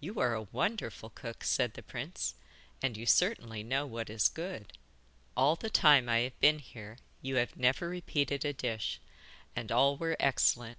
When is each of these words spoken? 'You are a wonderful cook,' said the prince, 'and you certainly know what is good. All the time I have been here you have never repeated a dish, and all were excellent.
'You 0.00 0.18
are 0.18 0.34
a 0.34 0.42
wonderful 0.50 1.08
cook,' 1.10 1.44
said 1.44 1.74
the 1.74 1.84
prince, 1.84 2.34
'and 2.82 2.96
you 2.96 3.06
certainly 3.06 3.62
know 3.62 3.86
what 3.86 4.10
is 4.10 4.28
good. 4.28 4.72
All 5.36 5.54
the 5.54 5.70
time 5.70 6.08
I 6.08 6.18
have 6.22 6.40
been 6.40 6.58
here 6.58 6.98
you 7.20 7.36
have 7.36 7.54
never 7.56 7.88
repeated 7.88 8.44
a 8.44 8.52
dish, 8.52 9.00
and 9.54 9.70
all 9.70 9.96
were 9.96 10.16
excellent. 10.18 10.78